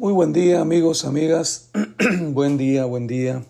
[0.00, 1.70] Muy buen día amigos, amigas.
[2.28, 3.42] buen día, buen día.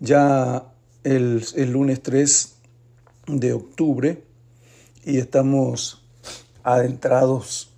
[0.00, 0.64] Ya
[1.04, 2.56] el, el, lunes 3
[3.26, 4.24] de octubre
[5.04, 6.02] y estamos
[6.62, 7.76] adentrados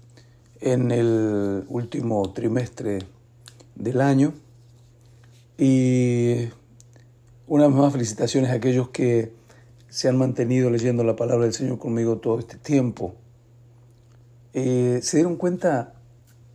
[0.60, 3.00] en el último trimestre
[3.74, 4.34] del año.
[5.58, 6.48] Y
[7.48, 9.32] una vez más felicitaciones a aquellos que
[9.88, 13.16] se han mantenido leyendo la palabra del Señor conmigo todo este tiempo.
[14.52, 15.94] Eh, se dieron cuenta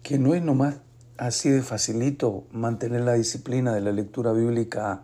[0.01, 0.84] que no es nomás
[1.17, 5.03] así de facilito mantener la disciplina de la lectura bíblica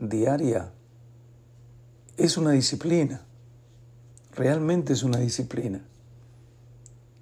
[0.00, 0.70] diaria.
[2.16, 3.22] Es una disciplina,
[4.34, 5.80] realmente es una disciplina.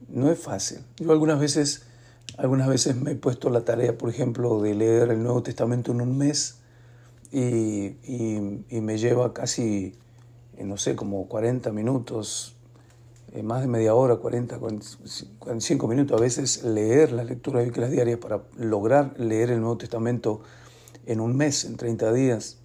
[0.09, 0.79] No es fácil.
[0.97, 1.83] Yo algunas veces,
[2.37, 6.01] algunas veces me he puesto la tarea, por ejemplo, de leer el Nuevo Testamento en
[6.01, 6.59] un mes
[7.31, 7.97] y,
[8.69, 9.95] y me lleva casi
[10.65, 12.55] no sé, como 40 minutos,
[13.33, 18.19] eh, más de media hora, 40, 45 minutos, a veces leer las lecturas bíblicas diarias
[18.19, 20.41] para lograr leer el Nuevo Testamento
[21.07, 22.59] en un mes, en 30 días.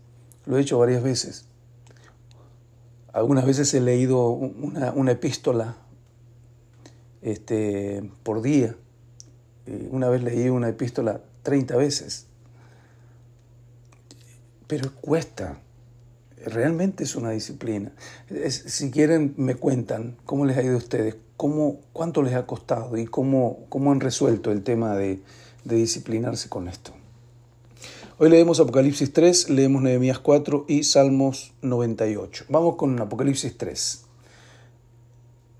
[0.45, 1.45] Lo he hecho varias veces.
[3.11, 5.77] Algunas veces he leído una, una epístola
[7.21, 8.75] este, por día.
[9.65, 12.27] Eh, una vez leí una epístola 30 veces.
[14.67, 15.59] Pero cuesta,
[16.45, 17.91] realmente es una disciplina.
[18.49, 22.97] si quieren, me cuentan cómo les ha ido a ustedes, cómo, cuánto les ha costado
[22.97, 25.21] y cómo, cómo han resuelto el tema de,
[25.63, 26.91] de disciplinarse con esto.
[28.19, 32.45] Hoy leemos Apocalipsis 3, leemos Nehemías 4 y Salmos 98.
[32.49, 34.03] Vamos con Apocalipsis 3.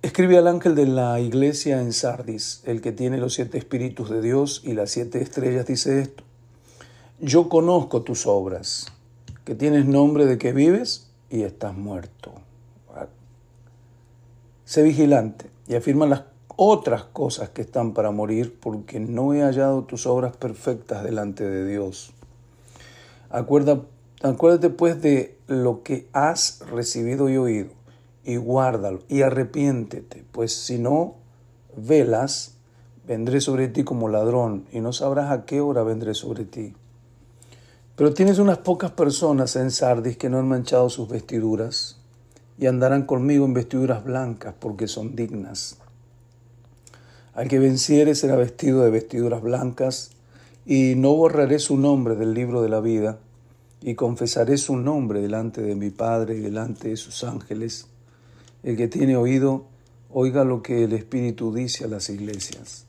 [0.04, 4.22] Escribe al ángel de la iglesia en Sardis, el que tiene los siete espíritus de
[4.22, 6.23] Dios y las siete estrellas, dice esto.
[7.20, 8.88] Yo conozco tus obras
[9.44, 12.33] que tienes nombre de que vives y estás muerto.
[14.66, 16.23] Sé vigilante y afirma las
[16.55, 21.67] otras cosas que están para morir, porque no he hallado tus obras perfectas delante de
[21.67, 22.14] Dios.
[23.30, 27.71] acuérdate pues de lo que has recibido y oído,
[28.23, 31.15] y guárdalo, y arrepiéntete, pues si no
[31.75, 32.55] velas,
[33.05, 36.75] vendré sobre ti como ladrón, y no sabrás a qué hora vendré sobre ti.
[37.95, 41.99] Pero tienes unas pocas personas en Sardis que no han manchado sus vestiduras
[42.58, 45.77] y andarán conmigo en vestiduras blancas porque son dignas.
[47.36, 50.09] Al que venciere será vestido de vestiduras blancas
[50.65, 53.20] y no borraré su nombre del libro de la vida
[53.80, 57.86] y confesaré su nombre delante de mi Padre y delante de sus ángeles.
[58.64, 59.65] El que tiene oído,
[60.10, 62.86] oiga lo que el Espíritu dice a las iglesias.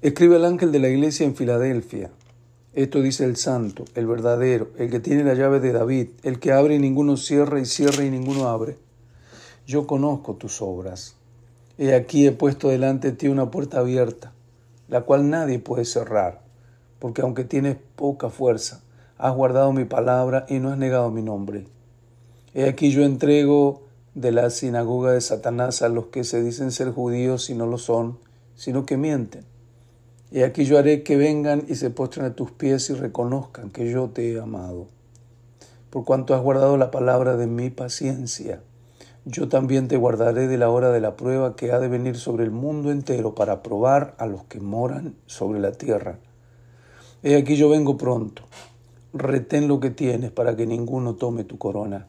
[0.00, 2.10] Escribe el ángel de la iglesia en Filadelfia
[2.74, 6.52] esto dice el santo, el verdadero, el que tiene la llave de David, el que
[6.52, 8.78] abre y ninguno cierra y cierra y ninguno abre.
[9.66, 11.16] Yo conozco tus obras.
[11.76, 14.32] He aquí he puesto delante de ti una puerta abierta,
[14.88, 16.40] la cual nadie puede cerrar,
[16.98, 18.82] porque aunque tienes poca fuerza,
[19.18, 21.66] has guardado mi palabra y no has negado mi nombre.
[22.54, 23.82] He aquí yo entrego
[24.14, 27.76] de la sinagoga de Satanás a los que se dicen ser judíos y no lo
[27.76, 28.18] son,
[28.54, 29.51] sino que mienten.
[30.32, 33.90] Y aquí yo haré que vengan y se postren a tus pies y reconozcan que
[33.90, 34.86] yo te he amado.
[35.90, 38.62] Por cuanto has guardado la palabra de mi paciencia,
[39.26, 42.44] yo también te guardaré de la hora de la prueba que ha de venir sobre
[42.44, 46.18] el mundo entero para probar a los que moran sobre la tierra.
[47.22, 48.42] He aquí yo vengo pronto.
[49.12, 52.06] Retén lo que tienes para que ninguno tome tu corona.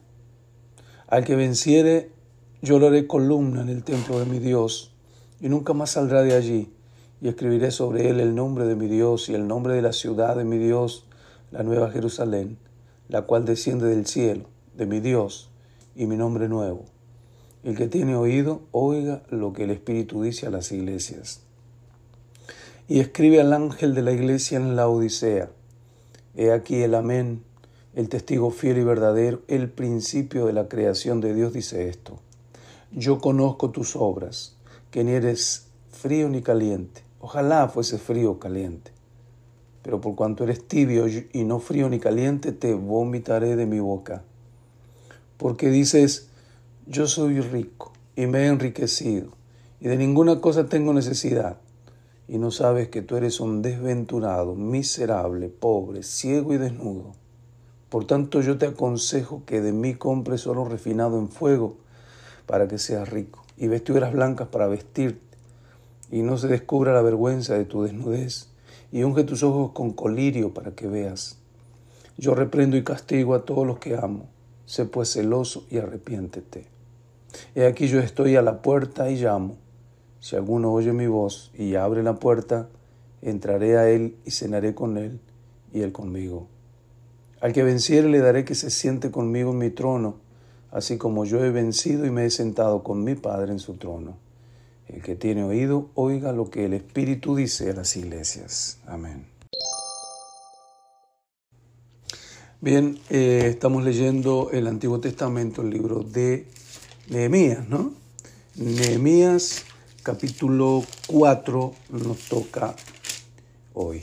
[1.08, 2.10] Al que venciere,
[2.62, 4.94] yo lo haré columna en el templo de mi Dios,
[5.42, 6.74] y nunca más saldrá de allí
[7.20, 10.36] y escribiré sobre él el nombre de mi Dios y el nombre de la ciudad
[10.36, 11.06] de mi Dios,
[11.50, 12.58] la nueva Jerusalén,
[13.08, 14.44] la cual desciende del cielo,
[14.76, 15.50] de mi Dios,
[15.94, 16.84] y mi nombre nuevo.
[17.62, 21.40] El que tiene oído, oiga lo que el Espíritu dice a las iglesias.
[22.88, 25.50] Y escribe al ángel de la iglesia en la Odisea.
[26.36, 27.42] He aquí el amén,
[27.94, 32.20] el testigo fiel y verdadero, el principio de la creación de Dios dice esto.
[32.92, 34.56] Yo conozco tus obras,
[34.90, 35.68] que ni eres
[36.04, 37.02] frío ni caliente.
[37.18, 38.90] Ojalá fuese frío o caliente.
[39.82, 44.22] Pero por cuanto eres tibio y no frío ni caliente, te vomitaré de mi boca.
[45.38, 46.28] Porque dices,
[46.86, 49.30] yo soy rico y me he enriquecido,
[49.80, 51.56] y de ninguna cosa tengo necesidad,
[52.28, 57.12] y no sabes que tú eres un desventurado, miserable, pobre, ciego y desnudo.
[57.88, 61.78] Por tanto yo te aconsejo que de mí compres oro refinado en fuego,
[62.44, 65.23] para que seas rico, y vestiduras blancas para vestirte
[66.14, 68.46] y no se descubra la vergüenza de tu desnudez,
[68.92, 71.38] y unge tus ojos con colirio para que veas.
[72.16, 74.28] Yo reprendo y castigo a todos los que amo,
[74.64, 76.66] sé pues celoso y arrepiéntete.
[77.56, 79.56] He aquí yo estoy a la puerta y llamo.
[80.20, 82.68] Si alguno oye mi voz y abre la puerta,
[83.20, 85.18] entraré a él y cenaré con él
[85.72, 86.46] y él conmigo.
[87.40, 90.18] Al que venciere le daré que se siente conmigo en mi trono,
[90.70, 94.22] así como yo he vencido y me he sentado con mi Padre en su trono.
[94.88, 98.78] El que tiene oído, oiga lo que el Espíritu dice a las iglesias.
[98.86, 99.26] Amén.
[102.60, 106.46] Bien, eh, estamos leyendo el Antiguo Testamento, el libro de
[107.08, 107.92] Nehemías, ¿no?
[108.56, 109.64] Nehemías
[110.02, 112.74] capítulo 4 nos toca
[113.72, 114.02] hoy.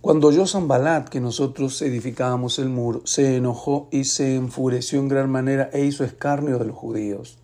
[0.00, 5.30] Cuando oyó Zambalat que nosotros edificábamos el muro, se enojó y se enfureció en gran
[5.30, 7.38] manera e hizo escarnio de los judíos.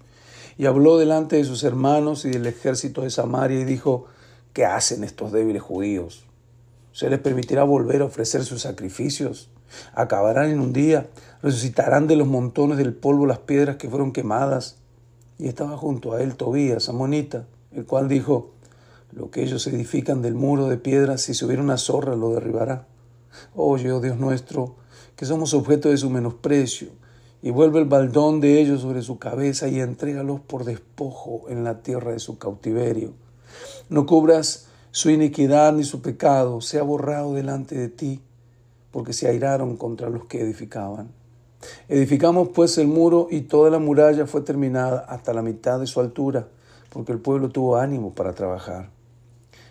[0.57, 4.07] Y habló delante de sus hermanos y del ejército de Samaria y dijo,
[4.53, 6.25] ¿qué hacen estos débiles judíos?
[6.93, 9.51] ¿Se les permitirá volver a ofrecer sus sacrificios?
[9.95, 11.09] Acabarán en un día,
[11.43, 14.77] resucitarán de los montones del polvo las piedras que fueron quemadas.
[15.39, 18.53] Y estaba junto a él Tobías, amonita, el cual dijo,
[19.15, 22.87] lo que ellos edifican del muro de piedras, si se hubiera una zorra lo derribará.
[23.55, 24.77] Oye, oh Dios nuestro,
[25.17, 26.89] que somos objeto de su menosprecio,
[27.45, 31.83] y vuelve el baldón de ellos sobre su cabeza y entrégalos por despojo en la
[31.83, 33.13] tierra de su cautiverio.
[33.91, 38.23] No cubras su iniquidad ni su pecado, sea borrado delante de ti
[38.91, 41.11] porque se airaron contra los que edificaban.
[41.87, 46.01] Edificamos pues el muro y toda la muralla fue terminada hasta la mitad de su
[46.01, 46.49] altura,
[46.89, 48.89] porque el pueblo tuvo ánimo para trabajar.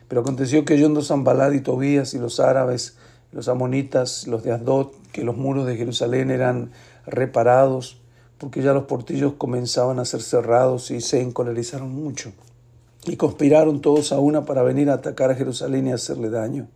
[0.08, 2.98] Pero aconteció que oyendo Zambalad y Tobías y los árabes,
[3.32, 6.72] los amonitas, los de Asdod, que los muros de Jerusalén eran
[7.06, 8.02] reparados,
[8.38, 12.34] porque ya los portillos comenzaban a ser cerrados y se encolerizaron mucho.
[13.06, 16.68] Y conspiraron todos a una para venir a atacar a Jerusalén y hacerle daño.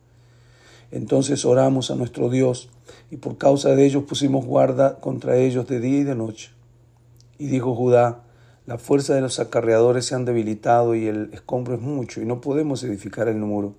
[0.91, 2.69] Entonces oramos a nuestro Dios
[3.11, 6.51] y por causa de ellos pusimos guarda contra ellos de día y de noche.
[7.37, 8.23] Y dijo Judá,
[8.65, 12.39] la fuerza de los acarreadores se han debilitado y el escombro es mucho y no
[12.39, 13.73] podemos edificar el muro.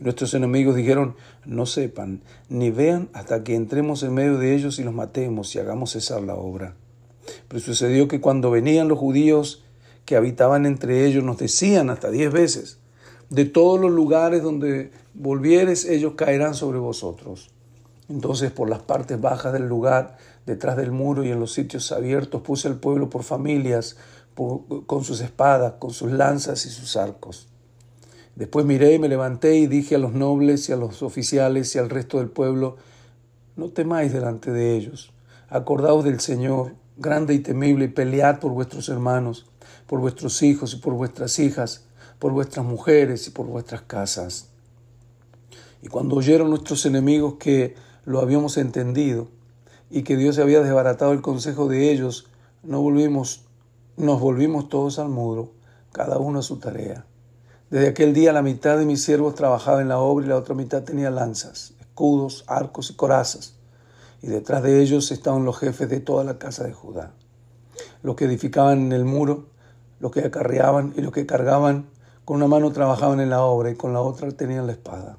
[0.00, 4.84] Nuestros enemigos dijeron, no sepan, ni vean hasta que entremos en medio de ellos y
[4.84, 6.76] los matemos y hagamos cesar la obra.
[7.48, 9.64] Pero sucedió que cuando venían los judíos
[10.04, 12.78] que habitaban entre ellos, nos decían hasta diez veces,
[13.28, 17.50] de todos los lugares donde volvieres, ellos caerán sobre vosotros.
[18.08, 20.16] Entonces por las partes bajas del lugar,
[20.46, 23.96] detrás del muro y en los sitios abiertos, puse al pueblo por familias,
[24.86, 27.48] con sus espadas, con sus lanzas y sus arcos.
[28.38, 31.80] Después miré y me levanté y dije a los nobles y a los oficiales y
[31.80, 32.76] al resto del pueblo,
[33.56, 35.10] no temáis delante de ellos,
[35.48, 39.46] acordaos del Señor, grande y temible, y pelead por vuestros hermanos,
[39.88, 41.82] por vuestros hijos y por vuestras hijas,
[42.20, 44.46] por vuestras mujeres y por vuestras casas.
[45.82, 47.74] Y cuando oyeron nuestros enemigos que
[48.04, 49.26] lo habíamos entendido
[49.90, 52.28] y que Dios había desbaratado el consejo de ellos,
[52.62, 53.42] no volvimos,
[53.96, 55.50] nos volvimos todos al muro,
[55.90, 57.04] cada uno a su tarea.
[57.70, 60.54] Desde aquel día la mitad de mis siervos trabajaba en la obra y la otra
[60.54, 63.54] mitad tenía lanzas, escudos, arcos y corazas.
[64.22, 67.12] Y detrás de ellos estaban los jefes de toda la casa de Judá.
[68.02, 69.46] Los que edificaban en el muro,
[70.00, 71.90] los que acarreaban y los que cargaban,
[72.24, 75.18] con una mano trabajaban en la obra y con la otra tenían la espada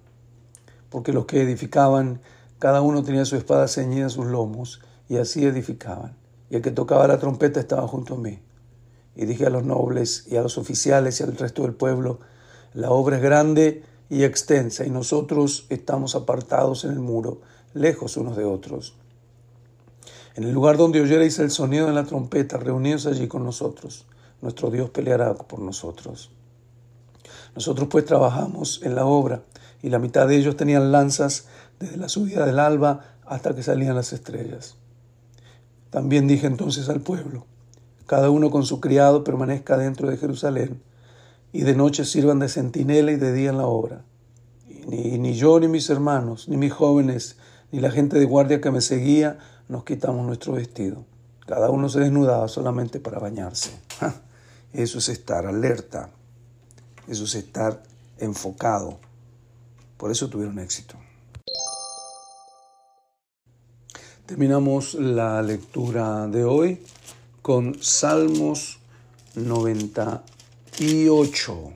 [0.89, 2.21] porque los que edificaban,
[2.57, 6.17] cada uno tenía su espada ceñida en sus lomos, y así edificaban.
[6.49, 8.39] Y el que tocaba la trompeta estaba junto a mí.
[9.15, 12.19] Y dije a los nobles y a los oficiales y al resto del pueblo,
[12.73, 17.41] la obra es grande y extensa, y nosotros estamos apartados en el muro,
[17.73, 18.95] lejos unos de otros.
[20.35, 24.05] En el lugar donde oyerais el sonido de la trompeta, reunidos allí con nosotros.
[24.41, 26.31] Nuestro Dios peleará por nosotros.
[27.55, 29.43] Nosotros pues trabajamos en la obra
[29.81, 31.47] y la mitad de ellos tenían lanzas
[31.79, 34.75] desde la subida del alba hasta que salían las estrellas.
[35.89, 37.45] También dije entonces al pueblo,
[38.05, 40.81] cada uno con su criado permanezca dentro de Jerusalén,
[41.51, 44.03] y de noche sirvan de centinela y de día en la obra.
[44.67, 47.37] Y ni, ni yo, ni mis hermanos, ni mis jóvenes,
[47.71, 51.05] ni la gente de guardia que me seguía, nos quitamos nuestro vestido.
[51.45, 53.71] Cada uno se desnudaba solamente para bañarse.
[54.71, 56.11] Eso es estar alerta,
[57.07, 57.81] eso es estar
[58.19, 58.99] enfocado
[59.99, 60.95] por eso tuvieron éxito.
[64.25, 66.81] Terminamos la lectura de hoy
[67.41, 68.79] con Salmos
[70.79, 71.73] 98.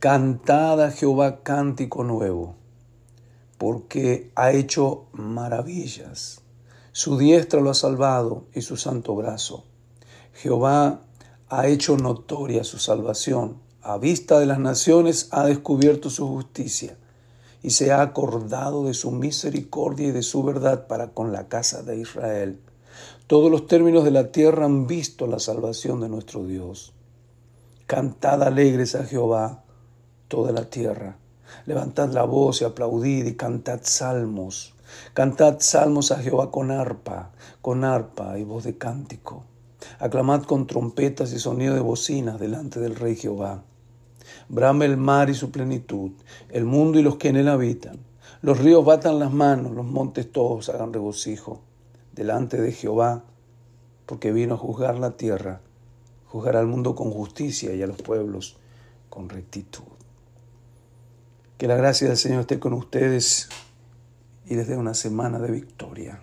[0.00, 2.56] Cantad a Jehová cántico nuevo,
[3.58, 6.40] porque ha hecho maravillas.
[6.90, 9.66] Su diestra lo ha salvado y su santo brazo.
[10.34, 11.02] Jehová
[11.48, 16.98] ha hecho notoria su salvación a vista de las naciones ha descubierto su justicia
[17.62, 21.84] y se ha acordado de su misericordia y de su verdad para con la casa
[21.84, 22.60] de Israel.
[23.28, 26.94] Todos los términos de la tierra han visto la salvación de nuestro Dios.
[27.90, 29.64] Cantad alegres a Jehová,
[30.28, 31.16] toda la tierra.
[31.66, 34.76] Levantad la voz y aplaudid y cantad salmos.
[35.12, 39.42] Cantad salmos a Jehová con arpa, con arpa y voz de cántico.
[39.98, 43.64] Aclamad con trompetas y sonido de bocinas delante del Rey Jehová.
[44.48, 46.12] Brame el mar y su plenitud,
[46.48, 47.98] el mundo y los que en él habitan.
[48.40, 51.60] Los ríos batan las manos, los montes todos hagan regocijo.
[52.12, 53.24] Delante de Jehová,
[54.06, 55.60] porque vino a juzgar la tierra,
[56.30, 58.56] juzgará al mundo con justicia y a los pueblos
[59.08, 59.82] con rectitud.
[61.58, 63.48] Que la gracia del Señor esté con ustedes
[64.46, 66.20] y les dé una semana de victoria.